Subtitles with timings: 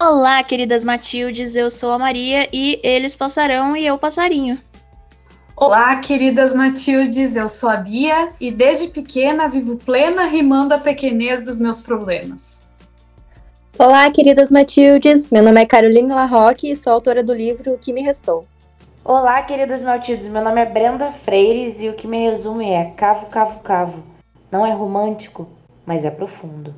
[0.00, 4.56] Olá, queridas Matildes, eu sou a Maria e eles passarão e eu passarinho.
[5.56, 11.44] Olá, queridas Matildes, eu sou a Bia e desde pequena vivo plena rimando a pequenez
[11.44, 12.62] dos meus problemas.
[13.76, 17.92] Olá, queridas Matildes, meu nome é Caroline Larroque e sou autora do livro O que
[17.92, 18.46] me restou.
[19.04, 23.26] Olá, queridas Matildes, meu nome é Brenda Freires e o que me resume é cavo,
[23.26, 24.04] cavo, cavo.
[24.48, 25.48] Não é romântico,
[25.84, 26.72] mas é profundo.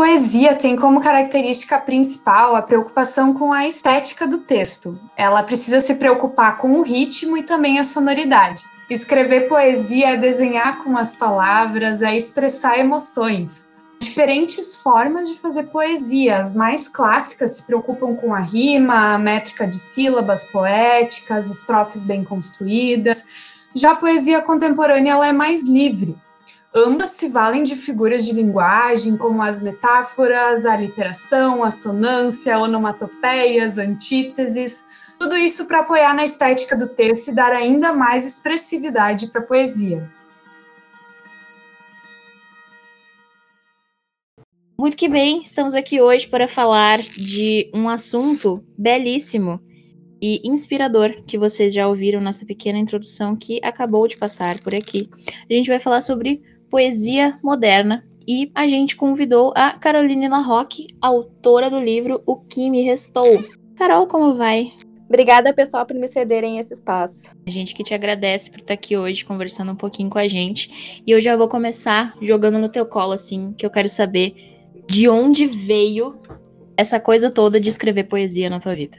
[0.00, 4.98] Poesia tem como característica principal a preocupação com a estética do texto.
[5.14, 8.64] Ela precisa se preocupar com o ritmo e também a sonoridade.
[8.88, 13.68] Escrever poesia é desenhar com as palavras, é expressar emoções.
[14.00, 16.38] Diferentes formas de fazer poesia.
[16.38, 22.24] As mais clássicas se preocupam com a rima, a métrica de sílabas poéticas, estrofes bem
[22.24, 23.26] construídas.
[23.74, 26.16] Já a poesia contemporânea ela é mais livre
[26.74, 33.76] Ambas se valem de figuras de linguagem, como as metáforas, a literação, a sonância, onomatopeias,
[33.76, 34.86] antíteses,
[35.18, 39.44] tudo isso para apoiar na estética do texto e dar ainda mais expressividade para a
[39.44, 40.08] poesia.
[44.78, 49.60] Muito que bem, estamos aqui hoje para falar de um assunto belíssimo
[50.22, 55.10] e inspirador que vocês já ouviram nessa pequena introdução que acabou de passar por aqui.
[55.50, 61.68] A gente vai falar sobre poesia moderna e a gente convidou a Caroline Larroque, autora
[61.68, 63.42] do livro O Que Me Restou.
[63.74, 64.72] Carol, como vai?
[65.08, 67.34] Obrigada, pessoal, por me cederem esse espaço.
[67.44, 71.02] A gente que te agradece por estar aqui hoje conversando um pouquinho com a gente.
[71.04, 74.36] E eu já vou começar jogando no teu colo, assim, que eu quero saber
[74.86, 76.20] de onde veio
[76.76, 78.96] essa coisa toda de escrever poesia na tua vida.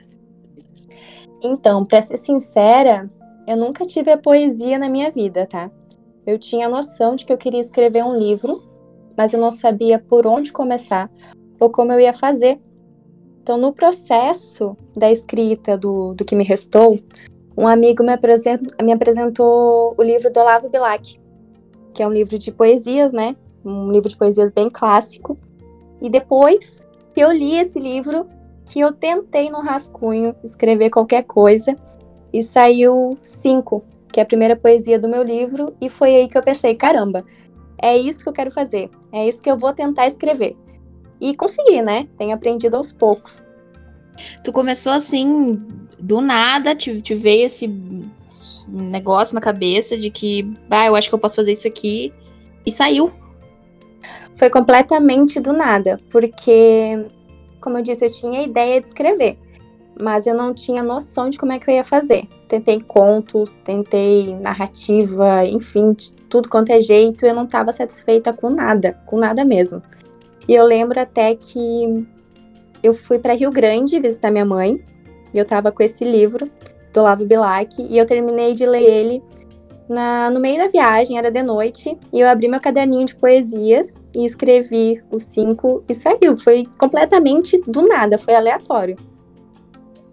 [1.41, 3.09] Então, para ser sincera,
[3.47, 5.71] eu nunca tive a poesia na minha vida, tá?
[6.31, 8.63] Eu tinha noção de que eu queria escrever um livro,
[9.17, 11.11] mas eu não sabia por onde começar
[11.59, 12.57] ou como eu ia fazer.
[13.43, 16.97] Então, no processo da escrita do, do que me restou,
[17.57, 21.19] um amigo me, apresent, me apresentou o livro do Olavo Bilac,
[21.93, 23.35] que é um livro de poesias, né?
[23.65, 25.37] Um livro de poesias bem clássico.
[26.01, 28.25] E depois que eu li esse livro,
[28.65, 31.75] que eu tentei no rascunho escrever qualquer coisa,
[32.31, 36.37] e saiu cinco que é a primeira poesia do meu livro, e foi aí que
[36.37, 37.25] eu pensei: caramba,
[37.81, 40.55] é isso que eu quero fazer, é isso que eu vou tentar escrever.
[41.19, 42.07] E consegui, né?
[42.17, 43.43] Tenho aprendido aos poucos.
[44.43, 45.61] Tu começou assim,
[45.99, 47.67] do nada, te, te veio esse
[48.67, 52.13] negócio na cabeça de que, ah, eu acho que eu posso fazer isso aqui,
[52.65, 53.11] e saiu.
[54.35, 57.05] Foi completamente do nada, porque,
[57.61, 59.37] como eu disse, eu tinha a ideia de escrever
[60.01, 62.27] mas eu não tinha noção de como é que eu ia fazer.
[62.51, 68.49] Tentei contos, tentei narrativa, enfim, de tudo quanto é jeito, eu não estava satisfeita com
[68.49, 69.81] nada, com nada mesmo.
[70.49, 72.05] E eu lembro até que
[72.83, 74.83] eu fui para Rio Grande visitar minha mãe,
[75.33, 76.51] e eu estava com esse livro
[76.91, 79.23] do Olavo Bilac, e eu terminei de ler ele
[79.87, 83.93] na, no meio da viagem, era de noite, e eu abri meu caderninho de poesias
[84.13, 86.35] e escrevi os cinco e saiu.
[86.35, 88.97] Foi completamente do nada, foi aleatório.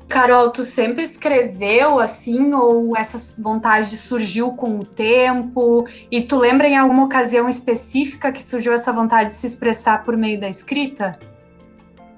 [0.09, 5.87] Carol, tu sempre escreveu assim, ou essa vontade surgiu com o tempo?
[6.11, 10.17] E tu lembra em alguma ocasião específica que surgiu essa vontade de se expressar por
[10.17, 11.19] meio da escrita?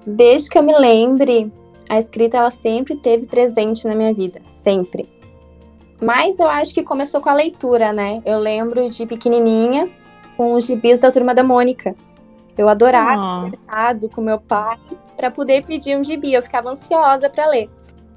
[0.07, 1.51] Desde que eu me lembre,
[1.89, 5.09] a escrita ela sempre teve presente na minha vida, sempre.
[6.01, 8.21] Mas eu acho que começou com a leitura, né?
[8.25, 9.89] Eu lembro de pequenininha
[10.37, 11.93] com os gibis da turma da Mônica.
[12.57, 14.09] Eu adorava oh.
[14.09, 14.77] com meu pai
[15.15, 16.33] para poder pedir um gibi.
[16.33, 17.69] Eu ficava ansiosa para ler.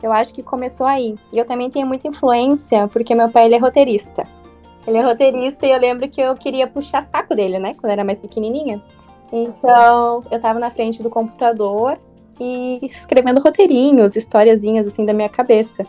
[0.05, 1.15] Eu acho que começou aí.
[1.33, 4.27] E eu também tenho muita influência, porque meu pai ele é roteirista.
[4.87, 7.73] Ele é roteirista e eu lembro que eu queria puxar saco dele, né?
[7.73, 8.83] Quando era mais pequenininha.
[9.33, 11.99] Então, eu tava na frente do computador
[12.39, 15.87] e escrevendo roteirinhos, historiazinhas assim da minha cabeça.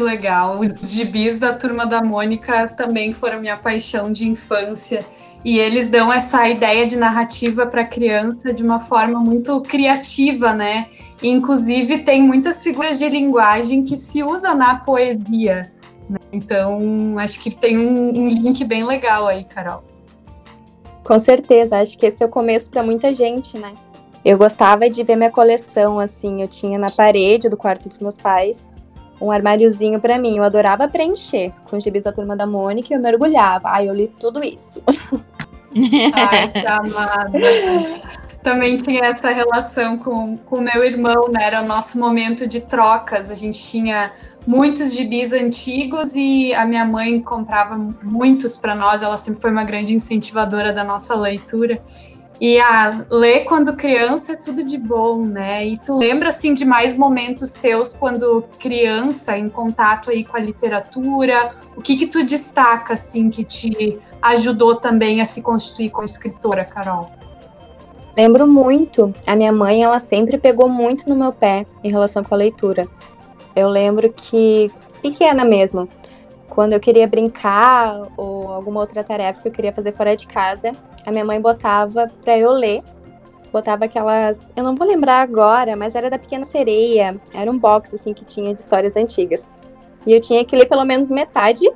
[0.00, 0.58] Legal.
[0.58, 5.06] Os gibis da turma da Mônica também foram minha paixão de infância.
[5.44, 10.88] E eles dão essa ideia de narrativa para criança de uma forma muito criativa, né?
[11.22, 15.72] Inclusive, tem muitas figuras de linguagem que se usam na poesia.
[16.08, 16.18] Né?
[16.32, 19.84] Então, acho que tem um, um link bem legal aí, Carol.
[21.04, 23.72] Com certeza, acho que esse é o começo para muita gente, né?
[24.24, 28.16] Eu gostava de ver minha coleção, assim, eu tinha na parede do quarto dos meus
[28.16, 28.70] pais
[29.22, 30.36] um armáriozinho para mim.
[30.36, 33.68] Eu adorava preencher com gibis da Turma da Mônica e eu mergulhava.
[33.68, 34.82] Ai, eu li tudo isso.
[36.12, 37.30] Ai, que amada.
[38.42, 41.44] Também tinha essa relação com o meu irmão, né?
[41.44, 43.30] Era o nosso momento de trocas.
[43.30, 44.12] A gente tinha
[44.44, 49.02] muitos gibis antigos e a minha mãe comprava muitos para nós.
[49.02, 51.80] Ela sempre foi uma grande incentivadora da nossa leitura.
[52.40, 55.64] E a ler quando criança é tudo de bom, né?
[55.64, 60.40] E tu lembra assim de mais momentos teus quando criança em contato aí com a
[60.40, 61.50] literatura?
[61.76, 66.64] O que que tu destaca assim que te ajudou também a se constituir como escritora,
[66.64, 67.21] Carol?
[68.16, 69.14] Lembro muito.
[69.26, 72.86] A minha mãe, ela sempre pegou muito no meu pé em relação com a leitura.
[73.56, 74.70] Eu lembro que
[75.00, 75.88] pequena mesmo,
[76.48, 80.72] quando eu queria brincar ou alguma outra tarefa que eu queria fazer fora de casa,
[81.06, 82.82] a minha mãe botava para eu ler.
[83.50, 87.20] Botava aquelas, eu não vou lembrar agora, mas era da Pequena Sereia.
[87.34, 89.48] Era um box assim que tinha de histórias antigas.
[90.06, 91.70] E eu tinha que ler pelo menos metade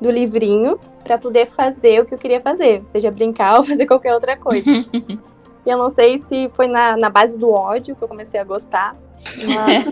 [0.00, 4.14] do livrinho para poder fazer o que eu queria fazer, seja brincar ou fazer qualquer
[4.14, 4.70] outra coisa.
[5.66, 8.44] e eu não sei se foi na, na base do ódio que eu comecei a
[8.44, 8.96] gostar,
[9.46, 9.84] mas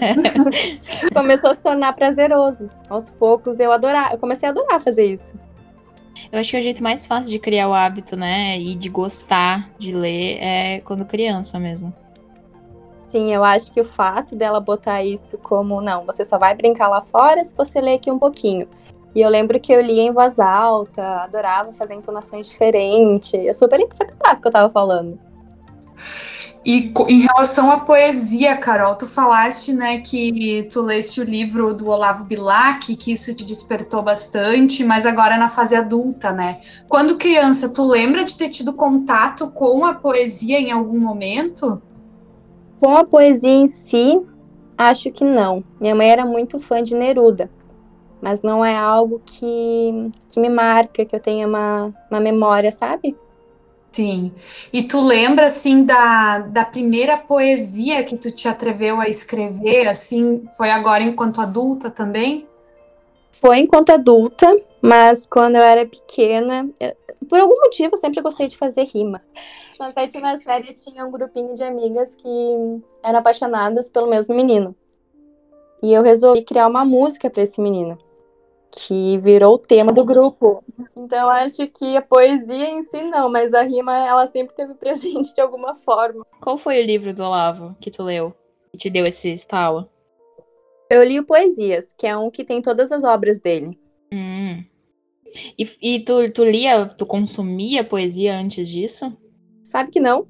[1.14, 2.68] começou a se tornar prazeroso.
[2.88, 5.34] Aos poucos eu adorar, eu comecei a adorar fazer isso.
[6.30, 8.58] Eu acho que é o jeito mais fácil de criar o hábito, né?
[8.58, 11.92] E de gostar de ler é quando criança mesmo.
[13.02, 16.88] Sim, eu acho que o fato dela botar isso como, não, você só vai brincar
[16.88, 18.66] lá fora se você ler aqui um pouquinho.
[19.14, 23.34] E eu lembro que eu lia em voz alta, adorava fazer entonações diferentes.
[23.34, 25.18] Eu super interpretava o que eu tava falando.
[26.64, 31.88] E em relação à poesia, Carol, tu falaste, né, que tu leste o livro do
[31.88, 36.60] Olavo Bilac, que isso te despertou bastante, mas agora na fase adulta, né?
[36.88, 41.82] Quando criança, tu lembra de ter tido contato com a poesia em algum momento?
[42.78, 44.20] Com a poesia em si,
[44.78, 45.64] acho que não.
[45.80, 47.50] Minha mãe era muito fã de Neruda,
[48.20, 53.16] mas não é algo que, que me marca, que eu tenha uma, uma memória, sabe?
[53.92, 54.32] Sim.
[54.72, 60.48] E tu lembra, assim, da, da primeira poesia que tu te atreveu a escrever, assim,
[60.56, 62.48] foi agora enquanto adulta também?
[63.32, 66.96] Foi enquanto adulta, mas quando eu era pequena, eu,
[67.28, 69.20] por algum motivo eu sempre gostei de fazer rima.
[69.78, 74.74] Na sétima série tinha um grupinho de amigas que eram apaixonadas pelo mesmo menino.
[75.82, 77.98] E eu resolvi criar uma música para esse menino
[78.74, 80.64] que virou o tema do grupo.
[80.96, 85.34] Então acho que a poesia em si não, mas a rima ela sempre teve presente
[85.34, 86.26] de alguma forma.
[86.40, 88.34] Qual foi o livro do Olavo que tu leu
[88.72, 89.88] que te deu esse estalo?
[90.90, 93.78] Eu li o Poesias, que é um que tem todas as obras dele.
[94.12, 94.64] Hum.
[95.58, 99.16] E, e tu, tu lia, tu consumia poesia antes disso?
[99.62, 100.26] Sabe que não.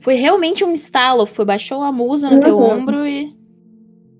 [0.00, 2.40] Foi realmente um estalo, foi baixou a musa no uhum.
[2.40, 3.34] teu ombro e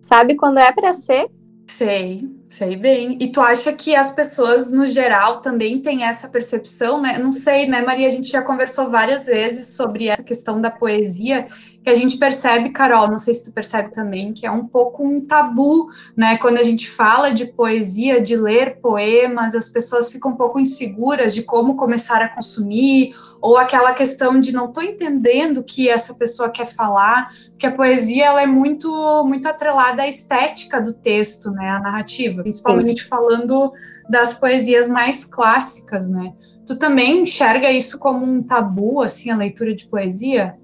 [0.03, 1.31] Sabe quando é para ser?
[1.67, 3.17] Sei, sei bem.
[3.19, 7.19] E tu acha que as pessoas, no geral, também têm essa percepção, né?
[7.19, 8.07] Não sei, né, Maria?
[8.07, 11.49] A gente já conversou várias vezes sobre essa questão da poesia,
[11.83, 15.05] que a gente percebe, Carol, não sei se tu percebe também, que é um pouco
[15.05, 16.39] um tabu, né?
[16.39, 21.35] Quando a gente fala de poesia, de ler poemas, as pessoas ficam um pouco inseguras
[21.35, 26.15] de como começar a consumir ou aquela questão de não estou entendendo o que essa
[26.15, 28.89] pessoa quer falar, porque a poesia ela é muito
[29.25, 33.09] muito atrelada à estética do texto, né, a narrativa, principalmente Sim.
[33.09, 33.73] falando
[34.09, 36.33] das poesias mais clássicas, né?
[36.65, 40.57] Tu também enxerga isso como um tabu, assim, a leitura de poesia?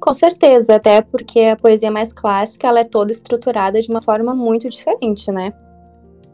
[0.00, 4.34] Com certeza, até porque a poesia mais clássica ela é toda estruturada de uma forma
[4.34, 5.52] muito diferente, né?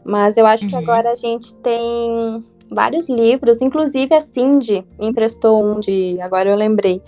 [0.03, 0.69] Mas eu acho uhum.
[0.69, 6.49] que agora a gente tem vários livros, inclusive a Cindy me emprestou um de, agora
[6.49, 7.01] eu lembrei,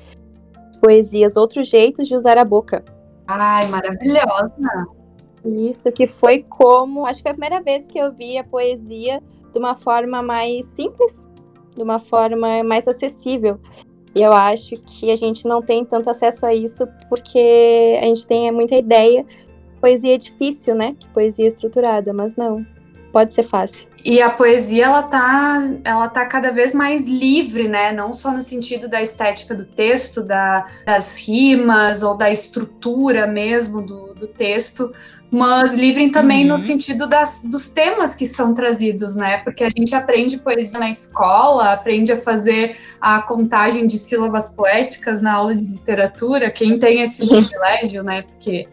[0.81, 2.83] poesias Outros Jeitos de Usar a Boca.
[3.27, 4.87] Ai, maravilhosa!
[5.45, 9.21] Isso, que foi como, acho que foi a primeira vez que eu vi a poesia
[9.51, 11.27] de uma forma mais simples,
[11.75, 13.59] de uma forma mais acessível.
[14.15, 18.27] E eu acho que a gente não tem tanto acesso a isso porque a gente
[18.27, 19.25] tem muita ideia.
[19.79, 20.95] Poesia é difícil, né?
[20.99, 22.65] Que poesia é estruturada, mas não
[23.11, 23.87] pode ser fácil.
[24.05, 27.91] E a poesia ela tá, ela tá cada vez mais livre, né?
[27.91, 33.81] Não só no sentido da estética do texto, da, das rimas ou da estrutura mesmo
[33.81, 34.93] do, do texto,
[35.29, 36.53] mas livre também uhum.
[36.53, 39.39] no sentido das, dos temas que são trazidos, né?
[39.39, 45.21] Porque a gente aprende poesia na escola, aprende a fazer a contagem de sílabas poéticas
[45.21, 48.21] na aula de literatura, quem tem esse privilégio, né?
[48.21, 48.67] Porque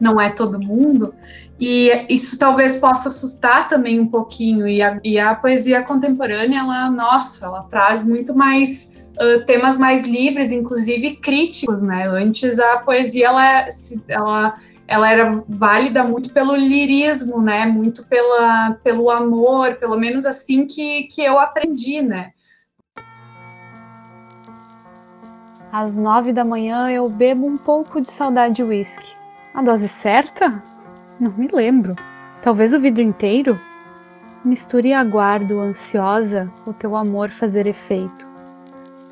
[0.00, 1.14] não é todo mundo.
[1.60, 4.66] E isso talvez possa assustar também um pouquinho.
[4.66, 10.02] E a, e a poesia contemporânea, ela, nossa, ela traz muito mais uh, temas mais
[10.02, 12.08] livres, inclusive críticos, né?
[12.08, 13.66] Antes a poesia ela,
[14.08, 14.56] ela,
[14.90, 17.64] ela era válida muito pelo lirismo, né?
[17.64, 22.32] Muito pela, pelo amor, pelo menos assim que, que eu aprendi, né?
[25.70, 29.14] Às nove da manhã eu bebo um pouco de saudade de uísque.
[29.54, 30.60] A dose certa?
[31.20, 31.94] Não me lembro.
[32.42, 33.60] Talvez o vidro inteiro?
[34.44, 38.26] Misture e aguardo, ansiosa, o teu amor fazer efeito.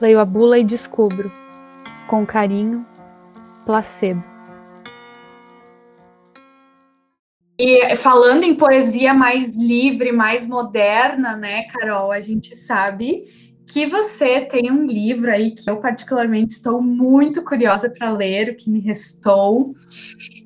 [0.00, 1.30] leio a bula e descubro,
[2.08, 2.84] com carinho,
[3.64, 4.37] placebo.
[7.58, 12.12] E falando em poesia mais livre, mais moderna, né, Carol?
[12.12, 13.24] A gente sabe
[13.66, 18.56] que você tem um livro aí que eu particularmente estou muito curiosa para ler, o
[18.56, 19.74] que me restou.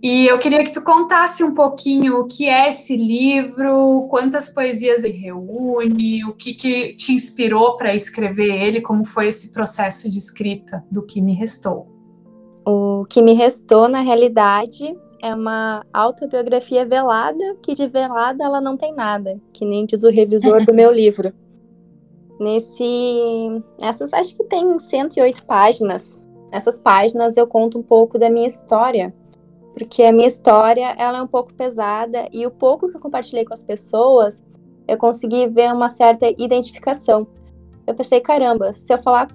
[0.02, 5.04] E eu queria que tu contasse um pouquinho o que é esse livro, quantas poesias
[5.04, 10.18] ele reúne, o que, que te inspirou para escrever ele, como foi esse processo de
[10.18, 11.86] escrita do que me restou.
[12.66, 18.76] O que me restou, na realidade, é uma autobiografia velada, que de velada ela não
[18.76, 21.32] tem nada, que nem diz o revisor do meu livro.
[22.40, 26.20] Nesse, essas acho que tem 108 páginas.
[26.50, 29.14] Nessas páginas eu conto um pouco da minha história,
[29.72, 33.44] porque a minha história ela é um pouco pesada e o pouco que eu compartilhei
[33.44, 34.42] com as pessoas,
[34.88, 37.28] eu consegui ver uma certa identificação.
[37.86, 39.28] Eu pensei, caramba, se eu falar,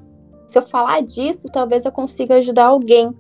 [0.46, 3.16] se eu falar disso, talvez eu consiga ajudar alguém.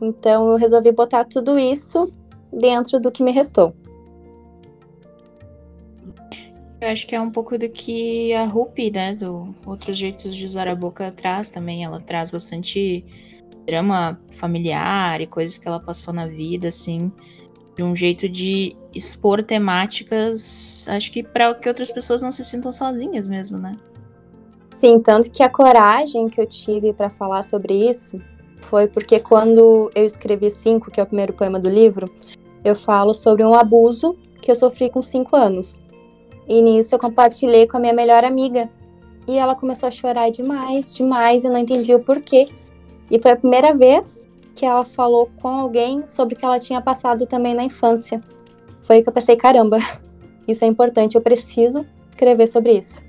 [0.00, 2.12] Então eu resolvi botar tudo isso
[2.52, 3.74] dentro do que me restou.
[6.80, 10.44] Eu acho que é um pouco do que a Rupi, né, do Outros Jeitos de
[10.44, 11.82] Usar a Boca traz também.
[11.82, 13.04] Ela traz bastante
[13.66, 17.10] drama familiar e coisas que ela passou na vida, assim,
[17.76, 22.70] de um jeito de expor temáticas, acho que para que outras pessoas não se sintam
[22.70, 23.72] sozinhas mesmo, né?
[24.72, 28.20] Sim, tanto que a coragem que eu tive para falar sobre isso
[28.68, 32.10] foi porque quando eu escrevi Cinco, que é o primeiro poema do livro,
[32.64, 35.80] eu falo sobre um abuso que eu sofri com cinco anos.
[36.48, 38.68] E nisso eu compartilhei com a minha melhor amiga.
[39.26, 42.48] E ela começou a chorar demais, demais, e não entendi o porquê.
[43.10, 46.80] E foi a primeira vez que ela falou com alguém sobre o que ela tinha
[46.80, 48.22] passado também na infância.
[48.82, 49.78] Foi que eu pensei, caramba,
[50.46, 53.04] isso é importante, eu preciso escrever sobre isso.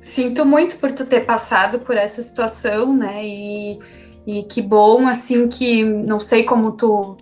[0.00, 3.24] Sinto muito por tu ter passado por essa situação, né?
[3.24, 3.78] E,
[4.26, 7.16] e que bom, assim, que não sei como tu,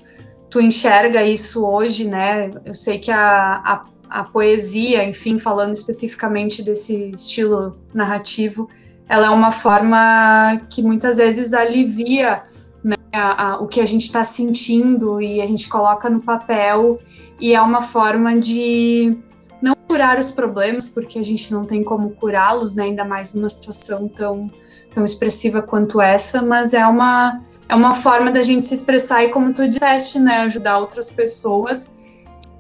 [0.49, 2.50] tu enxerga isso hoje, né?
[2.64, 8.69] Eu sei que a, a a poesia, enfim, falando especificamente desse estilo narrativo,
[9.09, 12.42] ela é uma forma que muitas vezes alivia
[12.83, 16.99] né, a, a, o que a gente está sentindo e a gente coloca no papel
[17.40, 19.16] e é uma forma de
[19.62, 23.49] não curar os problemas, porque a gente não tem como curá-los, né, ainda mais numa
[23.49, 24.50] situação tão,
[24.93, 29.29] tão expressiva quanto essa, mas é uma, é uma forma da gente se expressar e,
[29.31, 31.99] como tu disseste, né, ajudar outras pessoas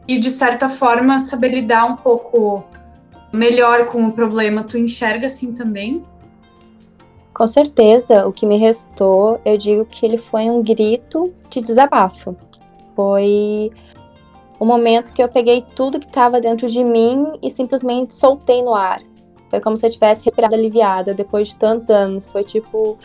[0.06, 2.64] e de certa forma saber lidar um pouco
[3.32, 4.64] melhor com o problema.
[4.64, 6.04] Tu enxerga assim também?
[7.32, 12.36] Com certeza, o que me restou, eu digo que ele foi um grito de desabafo.
[12.94, 13.70] Foi
[14.58, 18.74] o momento que eu peguei tudo que estava dentro de mim e simplesmente soltei no
[18.74, 19.00] ar.
[19.50, 22.26] Foi como se eu tivesse respirado aliviada depois de tantos anos.
[22.26, 22.98] Foi tipo.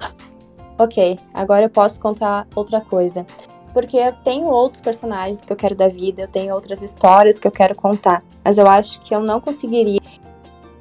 [0.78, 3.26] Ok, agora eu posso contar outra coisa.
[3.74, 7.46] Porque eu tenho outros personagens que eu quero da vida, eu tenho outras histórias que
[7.46, 8.24] eu quero contar.
[8.42, 10.00] Mas eu acho que eu não conseguiria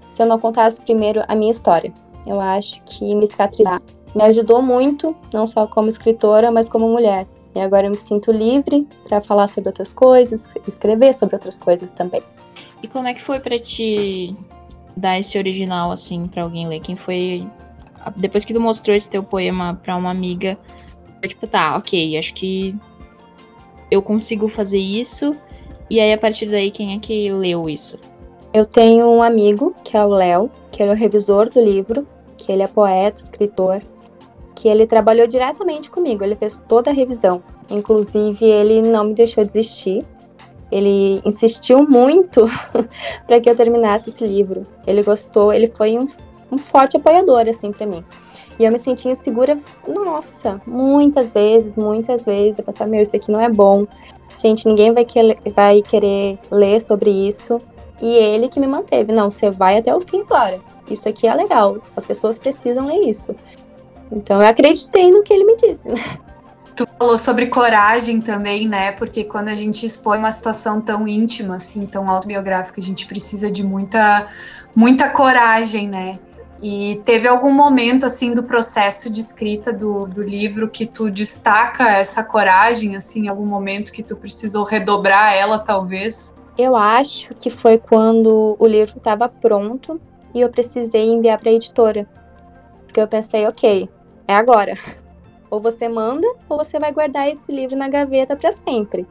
[0.10, 1.94] se eu não contasse primeiro a minha história.
[2.26, 3.82] Eu acho que me cicatrizar
[4.16, 7.28] me ajudou muito, não só como escritora, mas como mulher.
[7.56, 11.92] E agora eu me sinto livre para falar sobre outras coisas, escrever sobre outras coisas
[11.92, 12.22] também.
[12.82, 14.36] E como é que foi para ti
[15.00, 16.80] dar esse original assim para alguém ler?
[16.80, 17.48] Quem foi
[18.16, 20.58] depois que tu mostrou esse teu poema para uma amiga?
[21.28, 22.76] tipo, tá, ok, acho que
[23.92, 25.36] eu consigo fazer isso.
[25.90, 27.98] E aí, a partir daí, quem é que leu isso?
[28.54, 32.06] Eu tenho um amigo, que é o Léo, que ele é o revisor do livro,
[32.38, 33.82] que ele é poeta, escritor,
[34.56, 37.42] que ele trabalhou diretamente comigo, ele fez toda a revisão.
[37.70, 40.06] Inclusive, ele não me deixou desistir.
[40.72, 42.46] Ele insistiu muito
[43.26, 44.66] para que eu terminasse esse livro.
[44.86, 46.06] Ele gostou, ele foi um,
[46.52, 48.04] um forte apoiador, assim, para mim.
[48.60, 49.58] E eu me sentia insegura,
[49.88, 52.60] nossa, muitas vezes, muitas vezes.
[52.60, 53.88] Eu pensava, meu, isso aqui não é bom.
[54.38, 55.20] Gente, ninguém vai, que,
[55.56, 57.62] vai querer ler sobre isso.
[58.02, 59.12] E ele que me manteve.
[59.12, 60.60] Não, você vai até o fim agora.
[60.90, 61.78] Isso aqui é legal.
[61.96, 63.36] As pessoas precisam ler isso.
[64.12, 65.96] Então eu acreditei no que ele me disse, né?
[66.80, 68.94] Tu falou sobre coragem também, né?
[68.94, 73.52] Porque quando a gente expõe uma situação tão íntima, assim, tão autobiográfica, a gente precisa
[73.52, 74.28] de muita,
[74.74, 76.20] muita coragem, né?
[76.62, 81.90] E teve algum momento assim do processo de escrita do, do livro que tu destaca
[81.90, 86.32] essa coragem, assim, algum momento que tu precisou redobrar ela, talvez?
[86.58, 90.00] Eu acho que foi quando o livro estava pronto
[90.34, 92.08] e eu precisei enviar para a editora.
[92.86, 93.90] Porque eu pensei, ok,
[94.26, 94.76] é agora.
[95.50, 99.08] Ou você manda, ou você vai guardar esse livro na gaveta para sempre.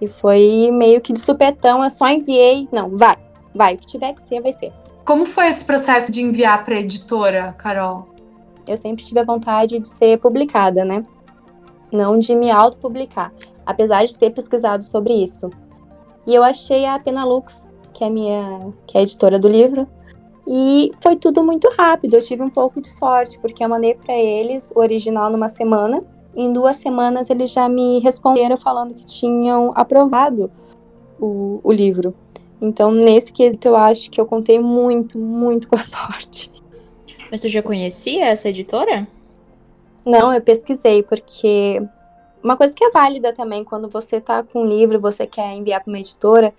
[0.00, 3.16] E foi meio que de supetão, eu só enviei, não, vai,
[3.54, 4.72] vai, o que tiver que ser, vai ser.
[5.04, 8.16] Como foi esse processo de enviar para a editora, Carol?
[8.66, 11.02] eu sempre tive a vontade de ser publicada, né?
[11.92, 13.32] Não de me autopublicar,
[13.64, 15.50] apesar de ter pesquisado sobre isso.
[16.26, 17.62] E eu achei a Penalux,
[17.94, 19.86] que é a minha, que é a editora do livro,
[20.46, 22.14] e foi tudo muito rápido.
[22.14, 26.00] Eu tive um pouco de sorte, porque eu mandei para eles o original numa semana.
[26.34, 30.50] Em duas semanas eles já me responderam falando que tinham aprovado
[31.18, 32.14] o, o livro.
[32.60, 36.52] Então, nesse quesito, eu acho que eu contei muito, muito com a sorte.
[37.30, 39.08] Mas tu já conhecia essa editora?
[40.04, 41.82] Não, eu pesquisei, porque
[42.42, 45.82] uma coisa que é válida também, quando você tá com um livro, você quer enviar
[45.82, 46.54] para uma editora,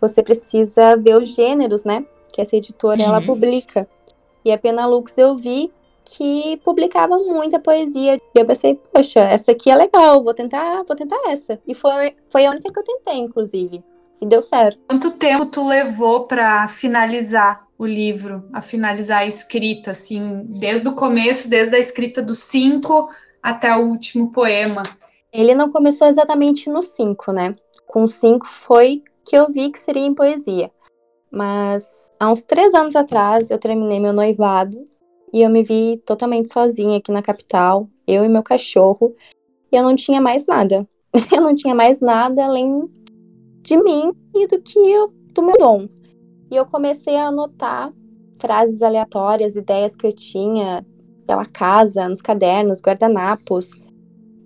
[0.00, 2.04] você precisa ver os gêneros, né?
[2.32, 3.08] Que essa editora uhum.
[3.08, 3.88] ela publica.
[4.44, 5.70] E a Penalux eu vi
[6.04, 8.16] que publicava muita poesia.
[8.16, 11.60] E eu pensei, poxa, essa aqui é legal, vou tentar, vou tentar essa.
[11.66, 13.82] E foi, foi a única que eu tentei, inclusive.
[14.20, 14.78] E deu certo.
[14.88, 20.94] Quanto tempo tu levou para finalizar o livro, a finalizar a escrita, assim, desde o
[20.94, 23.08] começo, desde a escrita dos cinco
[23.42, 24.82] até o último poema?
[25.32, 27.54] Ele não começou exatamente no cinco, né?
[27.86, 30.70] Com cinco foi que eu vi que seria em poesia.
[31.30, 34.76] Mas há uns três anos atrás eu terminei meu noivado
[35.32, 39.14] e eu me vi totalmente sozinha aqui na capital, eu e meu cachorro,
[39.70, 40.86] e eu não tinha mais nada.
[41.34, 42.88] Eu não tinha mais nada além
[43.62, 45.86] de mim e do que eu, do meu dom.
[46.50, 47.92] E eu comecei a anotar
[48.38, 50.86] frases aleatórias, ideias que eu tinha
[51.26, 53.70] pela casa, nos cadernos, guardanapos.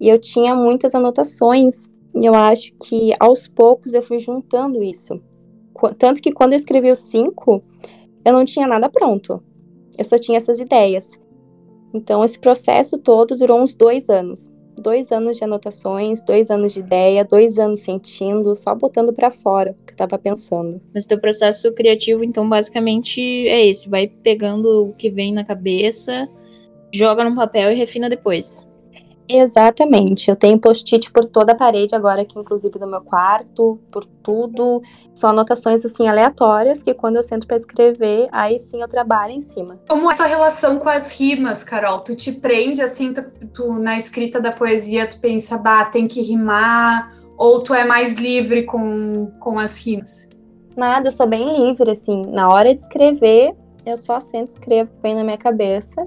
[0.00, 1.88] E eu tinha muitas anotações.
[2.14, 5.20] E eu acho que aos poucos eu fui juntando isso.
[5.98, 7.62] Tanto que quando eu escrevi os cinco,
[8.24, 9.42] eu não tinha nada pronto.
[9.98, 11.18] Eu só tinha essas ideias.
[11.92, 16.80] Então, esse processo todo durou uns dois anos dois anos de anotações, dois anos de
[16.80, 20.80] ideia, dois anos sentindo, só botando para fora o que eu tava pensando.
[20.92, 26.28] Mas teu processo criativo, então, basicamente é esse: vai pegando o que vem na cabeça,
[26.92, 28.70] joga no papel e refina depois.
[29.28, 30.28] Exatamente.
[30.28, 34.82] Eu tenho post-it por toda a parede agora, aqui inclusive no meu quarto, por tudo.
[35.14, 39.40] São anotações assim aleatórias que quando eu sento para escrever, aí sim eu trabalho em
[39.40, 39.80] cima.
[39.88, 42.00] Como é a tua relação com as rimas, Carol?
[42.00, 46.20] Tu te prende assim, tu, tu na escrita da poesia, tu pensa, bah, tem que
[46.20, 50.28] rimar, ou tu é mais livre com, com as rimas?
[50.76, 52.26] Nada, eu sou bem livre, assim.
[52.26, 53.54] Na hora de escrever,
[53.86, 56.04] eu só sento e escrevo o que vem na minha cabeça.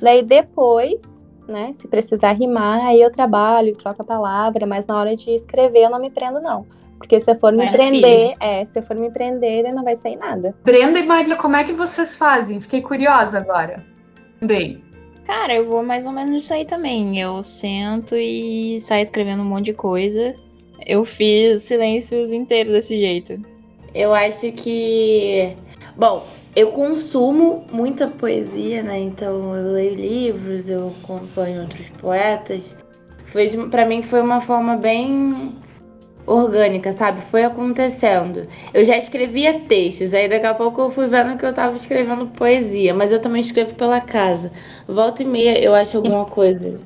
[0.00, 1.72] Daí depois né?
[1.72, 5.90] Se precisar rimar, aí eu trabalho, troco a palavra, mas na hora de escrever eu
[5.90, 6.66] não me prendo, não.
[6.98, 10.16] Porque se eu for me prender, é, se eu for me prender, não vai sair
[10.16, 10.54] nada.
[10.64, 12.60] Brenda e Maria, como é que vocês fazem?
[12.60, 13.84] Fiquei curiosa agora.
[14.40, 14.82] Bem.
[15.24, 17.18] Cara, eu vou mais ou menos isso aí também.
[17.20, 20.34] Eu sento e saio escrevendo um monte de coisa.
[20.86, 23.40] Eu fiz silêncios inteiros desse jeito.
[23.94, 25.56] Eu acho que.
[25.96, 29.00] Bom, eu consumo muita poesia, né?
[29.00, 32.76] Então eu leio livros, eu acompanho outros poetas.
[33.26, 35.52] Foi para mim foi uma forma bem
[36.26, 37.20] orgânica, sabe?
[37.20, 38.42] Foi acontecendo.
[38.74, 42.26] Eu já escrevia textos, aí daqui a pouco eu fui vendo que eu tava escrevendo
[42.26, 44.52] poesia, mas eu também escrevo pela casa.
[44.86, 46.78] Volta e meia eu acho alguma coisa,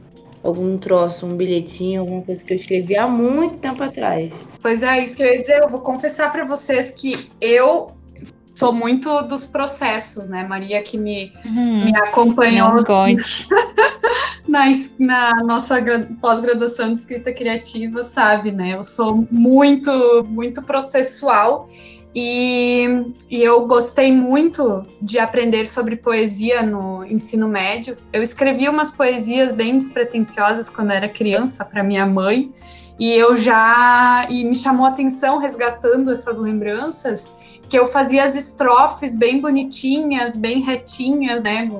[0.44, 4.32] algum troço, um bilhetinho, alguma coisa que eu escrevi há muito tempo atrás.
[4.62, 7.95] Pois é, isso que eu ia dizer, eu vou confessar para vocês que eu
[8.56, 10.42] sou muito dos processos, né?
[10.48, 11.84] Maria que me, uhum.
[11.84, 12.70] me acompanhou
[14.48, 14.64] na,
[14.98, 15.76] na nossa
[16.22, 18.74] pós-graduação de escrita criativa, sabe, né?
[18.74, 21.68] Eu sou muito, muito processual
[22.14, 27.98] e, e, eu gostei muito de aprender sobre poesia no ensino médio.
[28.10, 32.50] Eu escrevi umas poesias bem despretensiosas quando era criança para minha mãe,
[32.98, 37.30] e eu já e me chamou a atenção resgatando essas lembranças
[37.68, 41.70] que eu fazia as estrofes bem bonitinhas, bem retinhas, né?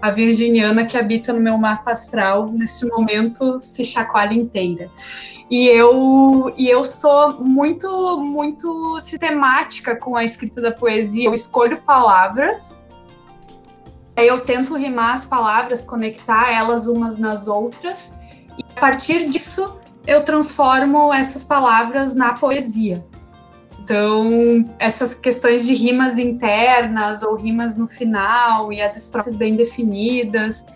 [0.00, 4.90] A virginiana que habita no meu mapa astral, nesse momento, se chacoalha inteira.
[5.50, 11.26] E eu, e eu sou muito, muito sistemática com a escrita da poesia.
[11.26, 12.84] Eu escolho palavras,
[14.16, 18.14] aí eu tento rimar as palavras, conectar elas umas nas outras,
[18.58, 23.04] e a partir disso eu transformo essas palavras na poesia.
[23.84, 30.66] Então, essas questões de rimas internas ou rimas no final e as estrofes bem definidas,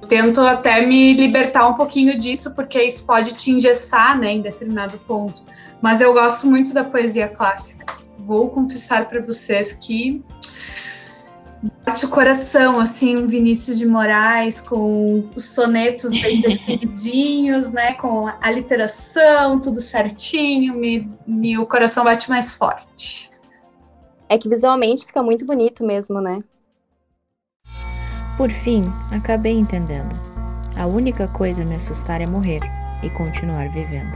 [0.00, 4.42] eu tento até me libertar um pouquinho disso, porque isso pode te engessar, né, em
[4.42, 5.42] determinado ponto.
[5.82, 7.92] Mas eu gosto muito da poesia clássica.
[8.16, 10.24] Vou confessar para vocês que
[11.84, 18.26] bate o coração, assim, um Vinícius de Moraes com os sonetos bem definidinhos, né, com
[18.26, 23.30] a literação, tudo certinho, me, me, o coração bate mais forte.
[24.28, 26.42] É que visualmente fica muito bonito mesmo, né?
[28.36, 30.14] Por fim, acabei entendendo.
[30.76, 32.60] A única coisa a me assustar é morrer
[33.02, 34.12] e continuar vivendo.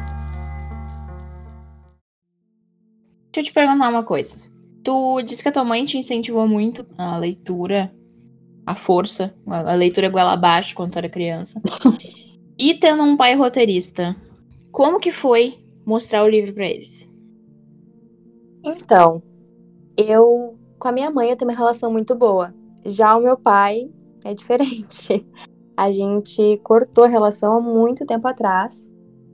[3.32, 4.49] Deixa eu te perguntar uma coisa.
[4.82, 7.92] Tu disse que a tua mãe te incentivou muito a leitura,
[8.64, 11.60] a força, a leitura goela abaixo quando tu era criança.
[12.58, 14.16] e tendo um pai roteirista,
[14.70, 17.12] como que foi mostrar o livro para eles?
[18.64, 19.22] Então,
[19.96, 22.54] eu com a minha mãe eu tenho uma relação muito boa.
[22.84, 23.90] Já o meu pai
[24.24, 25.24] é diferente.
[25.76, 28.89] A gente cortou a relação há muito tempo atrás.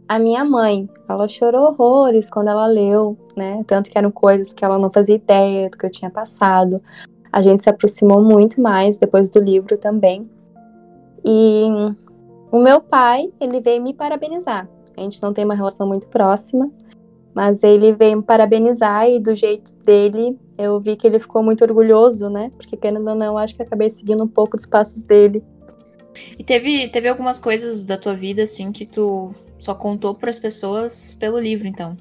[0.09, 3.65] A minha mãe, ela chorou horrores quando ela leu, né?
[3.67, 6.81] Tanto que eram coisas que ela não fazia ideia do que eu tinha passado.
[7.33, 10.23] A gente se aproximou muito mais depois do livro também.
[11.25, 11.67] E
[12.53, 14.69] o meu pai, ele veio me parabenizar.
[14.97, 16.71] A gente não tem uma relação muito próxima,
[17.35, 21.63] mas ele veio me parabenizar e do jeito dele, eu vi que ele ficou muito
[21.63, 22.53] orgulhoso, né?
[22.57, 25.43] Porque querendo ou não, acho que acabei seguindo um pouco dos passos dele.
[26.39, 30.39] E teve, teve algumas coisas da tua vida, assim, que tu só contou para as
[30.39, 31.97] pessoas pelo livro, então?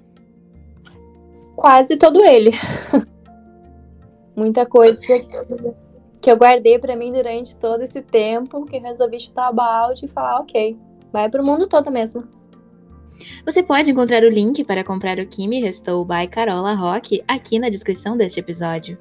[1.56, 2.52] Quase todo ele.
[4.36, 5.00] Muita coisa
[6.22, 10.10] que eu guardei para mim durante todo esse tempo, que resolvi chutar a balde e
[10.10, 10.78] falar, ok,
[11.14, 12.28] vai pro mundo todo mesmo.
[13.46, 17.70] Você pode encontrar o link para comprar o Kimi Restou by Carola Rock aqui na
[17.70, 18.98] descrição deste episódio.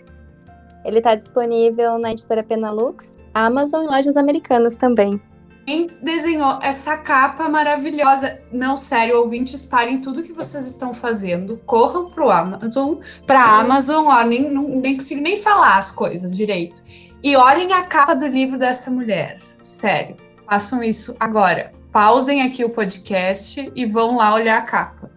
[0.84, 5.20] Ele está disponível na editora Penalux, Amazon e lojas americanas também.
[5.66, 8.40] Quem desenhou essa capa maravilhosa?
[8.52, 12.96] Não, sério, ouvintes, parem tudo que vocês estão fazendo, corram pro Amazon,
[13.26, 16.82] pra Amazon, ó, nem, não, nem consigo nem falar as coisas direito.
[17.22, 19.40] E olhem a capa do livro dessa mulher.
[19.62, 25.08] Sério, façam isso agora pausem aqui o podcast e vão lá olhar a capa.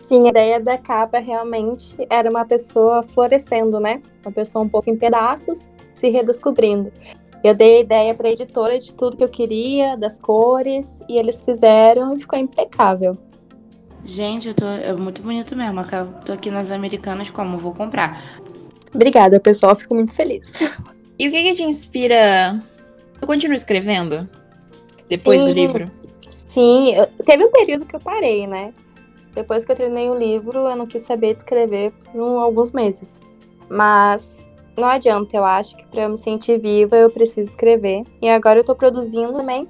[0.00, 4.00] Sim, a ideia da capa realmente era uma pessoa florescendo, né?
[4.22, 6.92] Uma pessoa um pouco em pedaços, se redescobrindo.
[7.46, 11.16] Eu dei a ideia para a editora de tudo que eu queria, das cores, e
[11.16, 13.16] eles fizeram e ficou impecável.
[14.04, 15.80] Gente, eu tô, é muito bonito mesmo.
[15.80, 17.56] Eu tô aqui nas Americanas como?
[17.56, 18.20] Vou comprar.
[18.92, 19.76] Obrigada, pessoal.
[19.76, 20.54] Fico muito feliz.
[21.18, 22.60] E o que, que te inspira?
[23.20, 24.28] Tu continua escrevendo?
[25.08, 25.90] depois sim, do livro?
[26.28, 28.74] Sim, teve um período que eu parei, né?
[29.34, 32.72] Depois que eu terminei o livro, eu não quis saber de escrever por um, alguns
[32.72, 33.20] meses.
[33.68, 34.45] Mas
[34.76, 38.02] não adianta, eu acho que para eu me sentir viva eu preciso escrever.
[38.20, 39.68] E agora eu tô produzindo também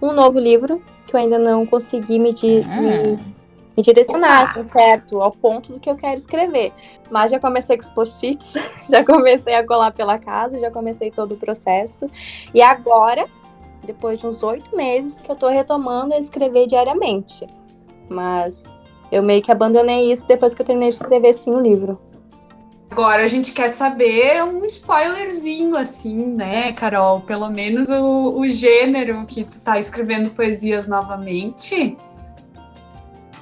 [0.00, 2.80] um novo livro que eu ainda não consegui me, di ah.
[2.80, 3.16] me,
[3.76, 5.20] me direcionar, assim, certo?
[5.20, 6.72] Ao ponto do que eu quero escrever.
[7.10, 8.54] Mas já comecei com os post-its,
[8.88, 12.06] já comecei a colar pela casa, já comecei todo o processo.
[12.54, 13.26] E agora
[13.84, 17.46] depois de uns oito meses que eu tô retomando a escrever diariamente.
[18.08, 18.72] Mas
[19.10, 21.98] eu meio que abandonei isso depois que eu terminei de escrever sim o livro.
[22.90, 27.20] Agora a gente quer saber um spoilerzinho, assim, né, Carol?
[27.20, 31.96] Pelo menos o, o gênero que tu tá escrevendo poesias novamente.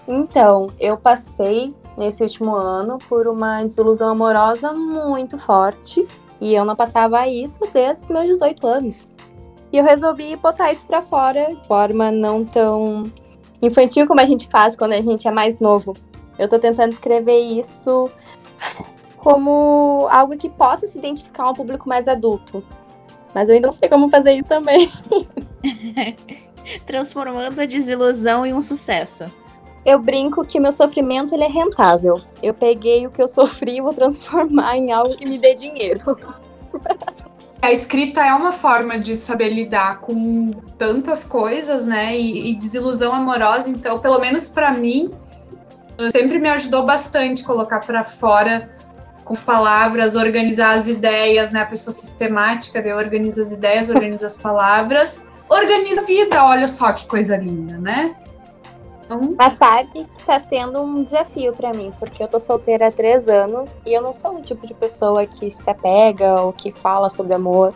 [0.06, 6.06] Então, eu passei nesse último ano por uma desilusão amorosa muito forte.
[6.40, 9.08] E eu não passava isso desde os meus 18 anos.
[9.72, 13.10] E eu resolvi botar isso para fora de forma não tão
[13.60, 15.96] infantil como a gente faz quando a gente é mais novo.
[16.38, 18.10] Eu tô tentando escrever isso
[19.18, 22.64] como algo que possa se identificar a um público mais adulto.
[23.34, 24.90] Mas eu ainda não sei como fazer isso também.
[26.86, 29.26] Transformando a desilusão em um sucesso.
[29.84, 32.20] Eu brinco que meu sofrimento ele é rentável.
[32.42, 36.00] Eu peguei o que eu sofri e vou transformar em algo que me dê dinheiro.
[37.60, 42.16] A escrita é uma forma de saber lidar com tantas coisas, né?
[42.16, 45.10] E, e desilusão amorosa, então, pelo menos para mim,
[46.12, 48.70] sempre me ajudou bastante colocar para fora
[49.28, 51.60] com palavras, organizar as ideias, né?
[51.60, 56.92] A pessoa sistemática, daí organiza as ideias, organiza as palavras, organiza a vida, olha só
[56.92, 58.16] que coisa linda, né?
[59.04, 59.34] Então...
[59.38, 63.28] Mas sabe que está sendo um desafio para mim, porque eu tô solteira há três
[63.28, 67.10] anos e eu não sou o tipo de pessoa que se apega ou que fala
[67.10, 67.74] sobre amor.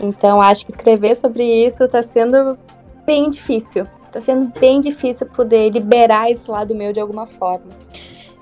[0.00, 2.58] Então acho que escrever sobre isso está sendo
[3.04, 3.86] bem difícil.
[4.10, 7.68] Tá sendo bem difícil poder liberar esse lado meu de alguma forma.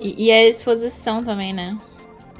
[0.00, 1.76] E, e a exposição também, né?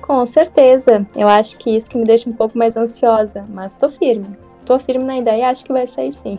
[0.05, 1.07] Com certeza.
[1.17, 4.37] Eu acho que isso que me deixa um pouco mais ansiosa, mas tô firme.
[4.67, 6.39] Tô firme na ideia e acho que vai sair sim.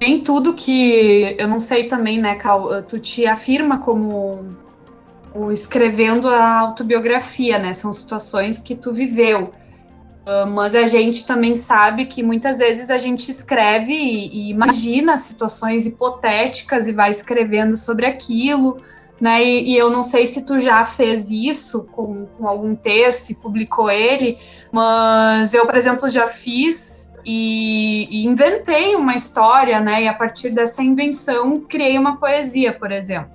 [0.00, 1.36] Nem tudo que.
[1.38, 2.82] Eu não sei também, né, Cal?
[2.84, 4.56] Tu te afirma como
[5.52, 7.74] escrevendo a autobiografia, né?
[7.74, 9.52] São situações que tu viveu.
[10.26, 15.18] Uh, mas a gente também sabe que muitas vezes a gente escreve e, e, imagina
[15.18, 18.80] situações hipotéticas e vai escrevendo sobre aquilo,
[19.20, 19.42] né?
[19.42, 23.34] E, e eu não sei se tu já fez isso com, com algum texto e
[23.34, 24.38] publicou ele,
[24.70, 30.04] mas eu, por exemplo, já fiz e, e, inventei uma história, né?
[30.04, 33.34] E a partir dessa invenção criei uma poesia, por exemplo.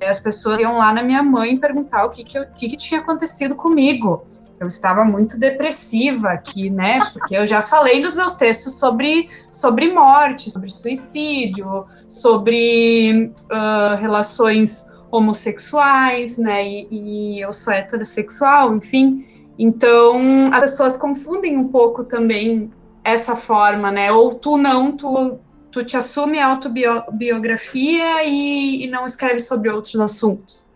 [0.00, 3.00] As pessoas iam lá na minha mãe perguntar o que, que, eu, que, que tinha
[3.00, 4.26] acontecido comigo.
[4.60, 7.00] Eu estava muito depressiva aqui, né?
[7.12, 14.88] Porque eu já falei nos meus textos sobre, sobre morte, sobre suicídio, sobre uh, relações
[15.10, 16.66] homossexuais, né?
[16.66, 19.26] E, e eu sou heterossexual, enfim.
[19.58, 22.70] Então, as pessoas confundem um pouco também
[23.02, 24.10] essa forma, né?
[24.12, 25.38] Ou tu não, tu,
[25.70, 30.68] tu te assume a autobiografia e, e não escreve sobre outros assuntos.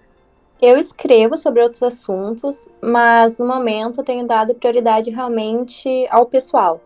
[0.60, 6.80] Eu escrevo sobre outros assuntos, mas no momento tenho dado prioridade realmente ao pessoal.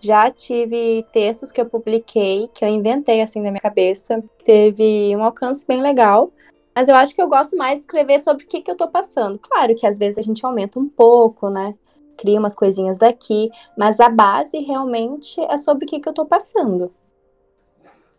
[0.00, 5.22] Já tive textos que eu publiquei, que eu inventei assim na minha cabeça, teve um
[5.22, 6.32] alcance bem legal,
[6.74, 8.88] mas eu acho que eu gosto mais de escrever sobre o que, que eu tô
[8.88, 9.38] passando.
[9.38, 11.74] Claro que às vezes a gente aumenta um pouco, né?
[12.16, 16.24] Cria umas coisinhas daqui, mas a base realmente é sobre o que, que eu tô
[16.24, 16.92] passando.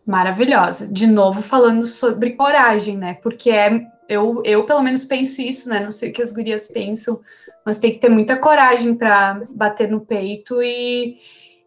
[0.06, 0.86] Maravilhosa.
[0.86, 3.14] De novo falando sobre coragem, né?
[3.14, 5.80] Porque é eu, eu pelo menos penso isso, né?
[5.80, 7.20] Não sei o que as gurias pensam,
[7.64, 11.16] mas tem que ter muita coragem para bater no peito e,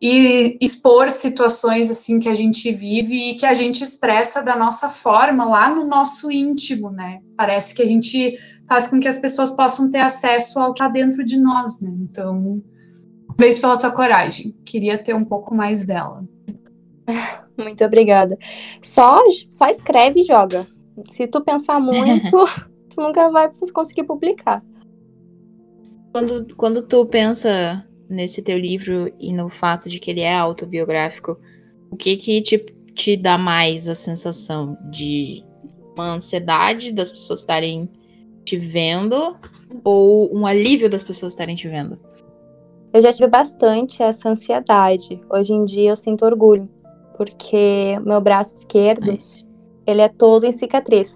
[0.02, 4.90] e expor situações assim que a gente vive e que a gente expressa da nossa
[4.90, 7.22] forma lá no nosso íntimo, né?
[7.36, 10.92] Parece que a gente faz com que as pessoas possam ter acesso ao que está
[10.92, 11.92] dentro de nós, né?
[12.02, 12.64] Então,
[13.36, 14.56] beijo pela tua coragem.
[14.64, 16.24] Queria ter um pouco mais dela.
[17.58, 18.38] Muito obrigada.
[18.82, 20.66] Só, só escreve e joga.
[21.06, 22.38] Se tu pensar muito,
[22.94, 24.64] tu nunca vai conseguir publicar.
[26.12, 31.38] Quando, quando tu pensa nesse teu livro e no fato de que ele é autobiográfico,
[31.92, 32.58] o que que te,
[32.94, 35.44] te dá mais a sensação de
[35.94, 37.90] uma ansiedade das pessoas estarem
[38.44, 39.36] te vendo
[39.84, 42.00] ou um alívio das pessoas estarem te vendo?
[42.92, 45.22] Eu já tive bastante essa ansiedade.
[45.30, 46.68] Hoje em dia eu sinto orgulho,
[47.16, 49.12] porque meu braço esquerdo
[49.90, 51.16] ele é todo em cicatriz.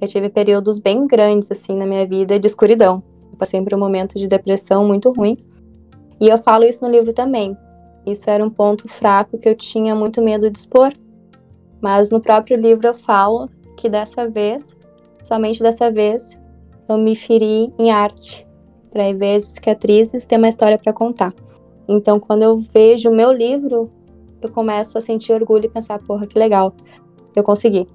[0.00, 3.02] Eu tive períodos bem grandes, assim, na minha vida de escuridão.
[3.30, 5.38] Eu passei por um momento de depressão muito ruim.
[6.20, 7.56] E eu falo isso no livro também.
[8.04, 10.92] Isso era um ponto fraco que eu tinha muito medo de expor.
[11.80, 14.74] Mas no próprio livro eu falo que dessa vez,
[15.24, 16.38] somente dessa vez,
[16.88, 18.46] eu me feri em arte.
[18.90, 21.34] Para, vez de cicatrizes, ter uma história para contar.
[21.88, 23.90] Então, quando eu vejo o meu livro,
[24.40, 26.74] eu começo a sentir orgulho e pensar, porra, que legal.
[27.36, 27.86] Eu consegui.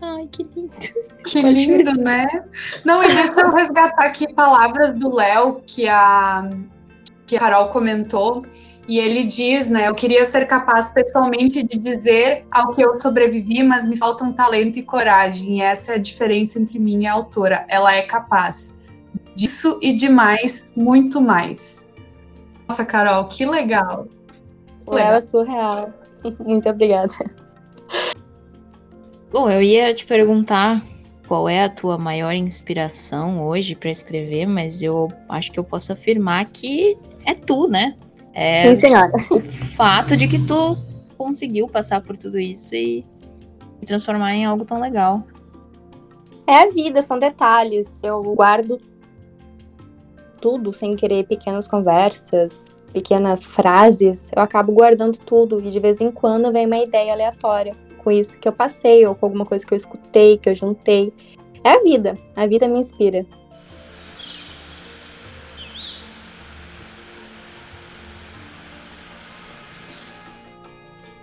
[0.00, 0.74] Ai, que lindo.
[1.24, 2.26] Que lindo, né?
[2.84, 6.48] Não, e deixa eu resgatar aqui palavras do Léo que a,
[7.26, 8.44] que a Carol comentou.
[8.86, 9.88] E ele diz, né?
[9.88, 14.78] Eu queria ser capaz pessoalmente de dizer ao que eu sobrevivi, mas me faltam talento
[14.78, 15.58] e coragem.
[15.58, 17.64] E essa é a diferença entre mim e a autora.
[17.68, 18.78] Ela é capaz
[19.34, 21.92] disso e de mais, muito mais.
[22.68, 24.06] Nossa, Carol, que legal.
[24.86, 26.03] O Léo é surreal.
[26.44, 27.12] Muito obrigada.
[29.30, 30.82] Bom, eu ia te perguntar
[31.26, 35.92] qual é a tua maior inspiração hoje para escrever, mas eu acho que eu posso
[35.92, 37.96] afirmar que é tu, né?
[38.32, 39.12] É Sim, senhora.
[39.30, 40.76] O fato de que tu
[41.16, 43.04] conseguiu passar por tudo isso e,
[43.80, 45.24] e transformar em algo tão legal.
[46.46, 47.98] É a vida, são detalhes.
[48.02, 48.78] Eu guardo
[50.40, 56.12] tudo sem querer, pequenas conversas, pequenas frases, eu acabo guardando tudo e de vez em
[56.12, 59.74] quando vem uma ideia aleatória com isso que eu passei ou com alguma coisa que
[59.74, 61.12] eu escutei, que eu juntei.
[61.64, 63.26] É a vida, a vida me inspira.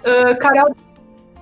[0.03, 0.75] Uh, Carol,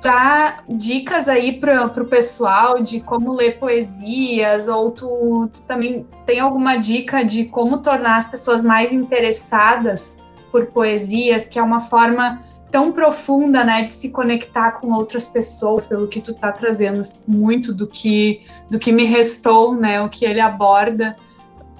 [0.01, 6.39] dá dicas aí para o pessoal de como ler poesias, ou tu, tu, também tem
[6.39, 12.39] alguma dica de como tornar as pessoas mais interessadas por poesias, que é uma forma
[12.71, 17.73] tão profunda, né, de se conectar com outras pessoas, pelo que tu tá trazendo muito
[17.73, 21.11] do que do que me restou, né, o que ele aborda.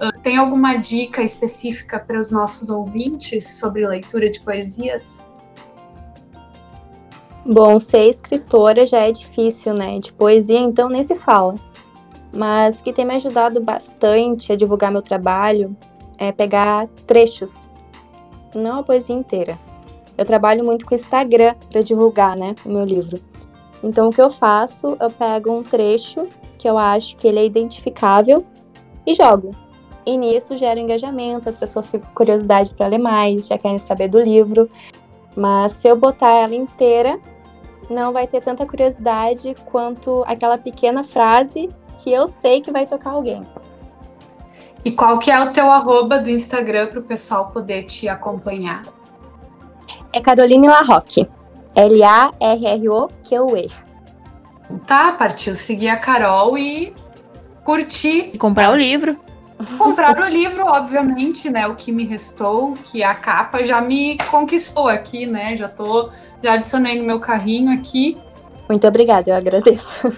[0.01, 5.28] Uh, tem alguma dica específica para os nossos ouvintes sobre leitura de poesias?
[7.51, 9.97] Bom, ser escritora já é difícil, né?
[9.97, 11.55] De poesia, então nem se fala.
[12.31, 15.75] Mas o que tem me ajudado bastante a divulgar meu trabalho
[16.19, 17.67] é pegar trechos,
[18.53, 19.57] não a poesia inteira.
[20.15, 23.19] Eu trabalho muito com Instagram para divulgar, né, o meu livro.
[23.83, 27.45] Então o que eu faço, eu pego um trecho que eu acho que ele é
[27.45, 28.45] identificável
[29.07, 29.55] e jogo.
[30.05, 34.07] E nisso gera engajamento, as pessoas ficam com curiosidade para ler mais, já querem saber
[34.07, 34.69] do livro.
[35.35, 37.19] Mas se eu botar ela inteira,
[37.89, 43.11] não vai ter tanta curiosidade quanto aquela pequena frase que eu sei que vai tocar
[43.11, 43.45] alguém.
[44.83, 48.83] E qual que é o teu arroba do Instagram para o pessoal poder te acompanhar?
[50.13, 51.27] É Caroline Larroque.
[51.75, 53.69] L-A-R-R-O-Q-U-E.
[54.85, 56.95] Tá, partiu seguir a Carol e
[57.63, 58.31] curtir.
[58.33, 59.19] E comprar o livro.
[59.77, 61.67] Comprar o livro, obviamente, né?
[61.67, 65.55] O que me restou, que a capa já me conquistou aqui, né?
[65.55, 66.09] Já tô,
[66.41, 68.17] já adicionei no meu carrinho aqui.
[68.69, 70.09] Muito obrigada, eu agradeço.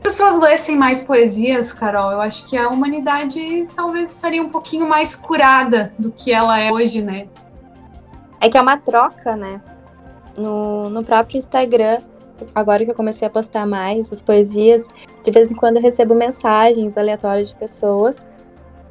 [0.00, 4.50] Se as pessoas lessem mais poesias, Carol, eu acho que a humanidade talvez estaria um
[4.50, 7.28] pouquinho mais curada do que ela é hoje, né?
[8.40, 9.62] É que é uma troca, né?
[10.36, 12.00] No, no próprio Instagram,
[12.54, 14.88] agora que eu comecei a postar mais as poesias,
[15.22, 18.26] de vez em quando eu recebo mensagens aleatórias de pessoas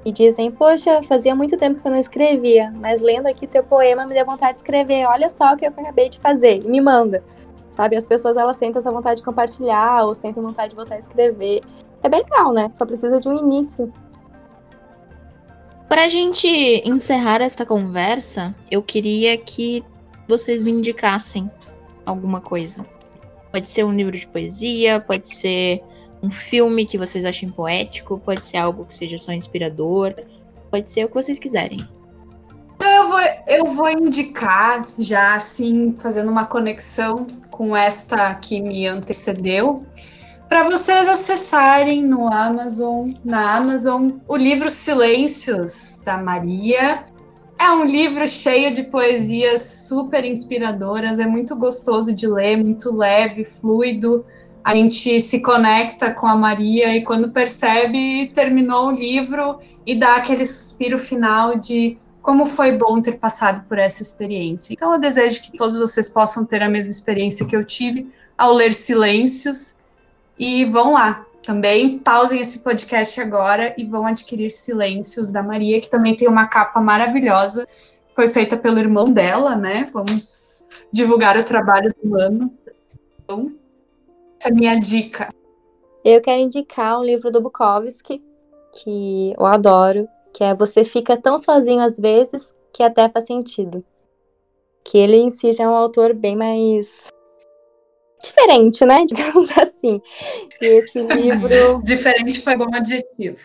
[0.05, 4.05] e dizem: Poxa, fazia muito tempo que eu não escrevia, mas lendo aqui teu poema
[4.05, 5.05] me deu vontade de escrever.
[5.07, 6.63] Olha só o que eu acabei de fazer.
[6.63, 7.23] E me manda.
[7.71, 7.95] Sabe?
[7.95, 11.61] As pessoas elas sentem essa vontade de compartilhar ou sentem vontade de voltar a escrever.
[12.03, 12.69] É bem legal, né?
[12.71, 13.91] Só precisa de um início.
[15.87, 16.47] Pra gente
[16.85, 19.83] encerrar esta conversa, eu queria que
[20.27, 21.49] vocês me indicassem
[22.05, 22.85] alguma coisa.
[23.51, 25.83] Pode ser um livro de poesia, pode ser
[26.23, 30.15] um filme que vocês achem poético, pode ser algo que seja só inspirador,
[30.71, 31.85] pode ser o que vocês quiserem.
[32.75, 38.87] Então eu vou, eu vou indicar, já assim, fazendo uma conexão com esta que me
[38.87, 39.85] antecedeu,
[40.47, 47.05] para vocês acessarem no Amazon, na Amazon, o livro Silêncios da Maria.
[47.57, 53.43] É um livro cheio de poesias super inspiradoras, é muito gostoso de ler, muito leve,
[53.43, 54.25] fluido.
[54.63, 60.15] A gente se conecta com a Maria e quando percebe, terminou o livro e dá
[60.15, 64.73] aquele suspiro final de como foi bom ter passado por essa experiência.
[64.73, 68.53] Então eu desejo que todos vocês possam ter a mesma experiência que eu tive ao
[68.53, 69.75] ler Silêncios
[70.39, 75.89] e vão lá, também pausem esse podcast agora e vão adquirir Silêncios da Maria, que
[75.89, 77.67] também tem uma capa maravilhosa.
[78.15, 79.89] Foi feita pelo irmão dela, né?
[79.91, 82.53] Vamos divulgar o trabalho do ano.
[83.21, 83.51] Então,
[84.43, 85.29] essa é a minha dica.
[86.03, 88.21] Eu quero indicar um livro do Bukowski,
[88.73, 93.83] que eu adoro, que é Você Fica Tão Sozinho às vezes que até faz sentido.
[94.83, 97.07] Que ele em si já é um autor bem mais
[98.21, 99.05] diferente, né?
[99.07, 100.01] Digamos assim.
[100.61, 101.81] E esse livro.
[101.83, 103.39] diferente foi bom adjetivo.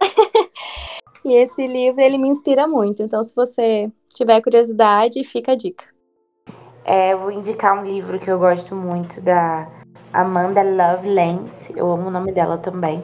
[1.24, 3.00] e esse livro ele me inspira muito.
[3.00, 5.84] Então, se você tiver curiosidade, fica a dica.
[6.84, 9.81] É, eu vou indicar um livro que eu gosto muito da
[10.12, 11.72] Amanda Lovelace.
[11.74, 13.02] Eu amo o nome dela também.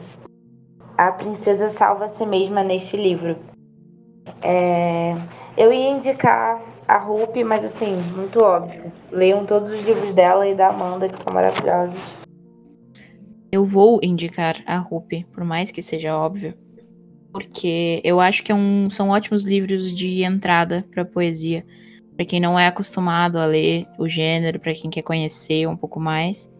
[0.95, 3.35] A Princesa Salva a Si Mesma neste livro.
[4.43, 5.15] É,
[5.57, 8.91] eu ia indicar a Rupi, mas assim, muito óbvio.
[9.11, 11.99] Leiam todos os livros dela e da Amanda, que são maravilhosos.
[13.51, 16.53] Eu vou indicar a Rupi, por mais que seja óbvio.
[17.31, 21.65] Porque eu acho que é um, são ótimos livros de entrada para poesia.
[22.15, 25.99] Para quem não é acostumado a ler o gênero, para quem quer conhecer um pouco
[25.99, 26.53] mais.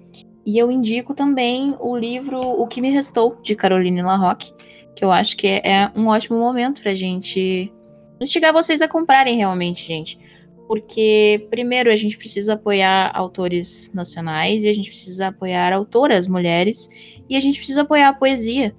[0.46, 4.54] E eu indico também o livro O que me restou de Caroline Larroque,
[4.96, 7.72] que eu acho que é, é um ótimo momento para gente
[8.20, 10.20] instigar vocês a comprarem realmente, gente.
[10.68, 16.90] Porque, primeiro, a gente precisa apoiar autores nacionais e a gente precisa apoiar autoras mulheres
[17.28, 18.76] e a gente precisa apoiar a poesia.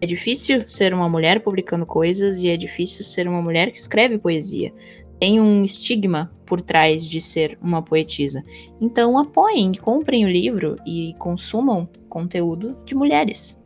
[0.00, 4.16] É difícil ser uma mulher publicando coisas e é difícil ser uma mulher que escreve
[4.16, 4.72] poesia.
[5.20, 8.44] Tem um estigma por trás de ser uma poetisa.
[8.80, 13.62] Então apoiem, comprem o livro e consumam conteúdo de mulheres.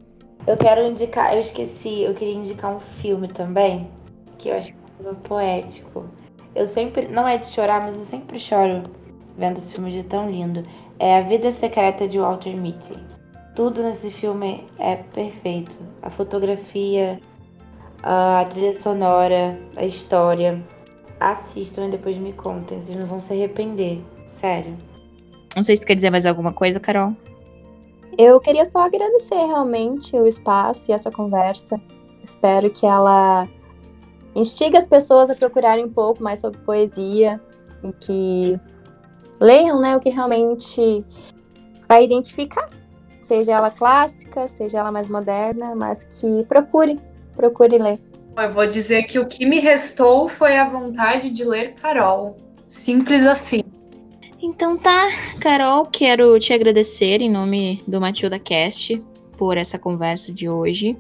[0.46, 3.88] Eu quero indicar, eu esqueci, eu queria indicar um filme também,
[4.38, 4.72] que eu acho
[5.24, 6.04] poético.
[6.54, 7.08] Eu sempre.
[7.08, 8.82] Não é de chorar, mas eu sempre choro
[9.36, 10.62] vendo esse filme de tão lindo.
[10.98, 12.94] É A Vida Secreta de Walter Mitty.
[13.54, 15.78] Tudo nesse filme é perfeito.
[16.02, 17.20] A fotografia,
[18.02, 20.62] a trilha sonora, a história.
[21.30, 22.80] Assistam e depois me contem.
[22.80, 24.00] Vocês não vão se arrepender.
[24.26, 24.76] Sério.
[25.54, 27.14] Não sei se tu quer dizer mais alguma coisa, Carol.
[28.18, 31.80] Eu queria só agradecer realmente o espaço e essa conversa.
[32.22, 33.48] Espero que ela
[34.34, 37.40] instiga as pessoas a procurarem um pouco mais sobre poesia,
[37.82, 38.58] em que
[39.40, 41.04] leiam né, o que realmente
[41.88, 42.68] vai identificar,
[43.20, 46.98] seja ela clássica, seja ela mais moderna, mas que procure,
[47.34, 48.00] procure ler.
[48.36, 52.36] Eu vou dizer que o que me restou foi a vontade de ler Carol.
[52.66, 53.62] Simples assim.
[54.42, 55.08] Então tá,
[55.38, 59.00] Carol, quero te agradecer em nome do Matilda Cast
[59.36, 60.96] por essa conversa de hoje.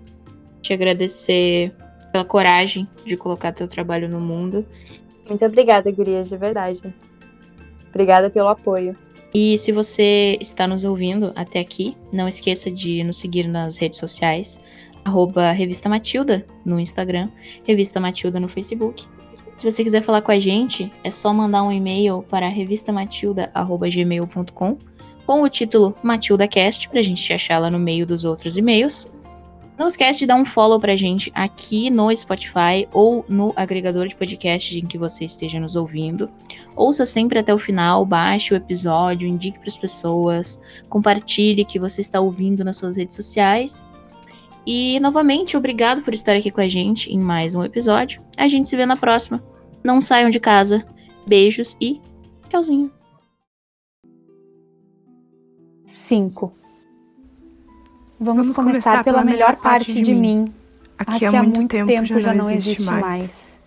[0.60, 1.74] Te agradecer
[2.12, 4.64] pela coragem de colocar teu trabalho no mundo.
[5.28, 6.82] Muito obrigada, Gurias, de verdade.
[7.88, 8.96] Obrigada pelo apoio.
[9.34, 13.98] E se você está nos ouvindo até aqui, não esqueça de nos seguir nas redes
[13.98, 14.60] sociais,
[15.04, 17.28] arroba Revista Matilda no Instagram,
[17.64, 19.06] Revista Matilda no Facebook.
[19.56, 24.76] Se você quiser falar com a gente, é só mandar um e-mail para revistamatilda.gmail.com
[25.24, 29.06] com o título MatildaCast pra gente te achar lá no meio dos outros e-mails.
[29.78, 34.14] Não esquece de dar um follow pra gente aqui no Spotify ou no agregador de
[34.14, 36.30] podcast em que você esteja nos ouvindo.
[36.76, 42.00] Ouça sempre até o final, baixe o episódio, indique para as pessoas, compartilhe que você
[42.00, 43.88] está ouvindo nas suas redes sociais.
[44.66, 48.22] E novamente, obrigado por estar aqui com a gente em mais um episódio.
[48.36, 49.42] A gente se vê na próxima.
[49.82, 50.84] Não saiam de casa.
[51.26, 52.00] Beijos e
[52.48, 52.90] tchauzinho.
[55.84, 56.52] 5.
[58.20, 60.52] Vamos, Vamos começar, pela, melhor parte de, mim.
[60.96, 63.00] Aqui, Aqui há muito, tempo, tempo já, já, não existe mais.
[63.00, 63.60] mais.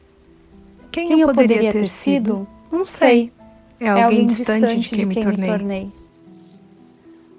[0.92, 2.48] Quem, quem, eu poderia, poderia ter sido?
[2.72, 3.34] Não sei.
[3.80, 5.50] É alguém, é alguém distante, de quem, me, tornei.
[5.50, 5.92] tornei.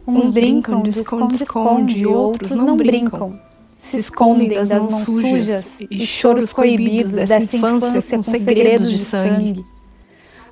[0.06, 3.40] Uns, Uns brincam de esconde-esconde outros não brincam.
[3.76, 9.64] Se escondem das mãos sujas e choros coibidos dessa infância com segredos de sangue.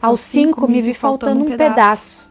[0.02, 2.24] Aos cinco me vi faltando um pedaço.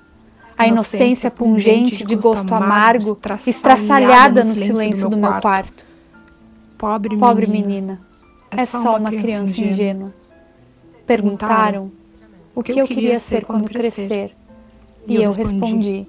[0.55, 3.17] a inocência pungente de gosto amargo
[3.47, 5.85] estraçalhada no silêncio do meu quarto.
[6.77, 7.99] Pobre, Pobre menina,
[8.51, 10.13] é só uma criança ingênua.
[11.07, 11.91] Perguntaram
[12.53, 14.35] o que eu queria ser quando crescer,
[15.07, 16.07] e eu respondi: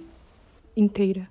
[0.76, 1.30] inteira.